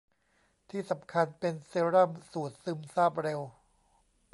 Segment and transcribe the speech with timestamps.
[0.69, 3.41] ที่สำคัญเป็นเซรั่มสูตรซึมซาบเร็ว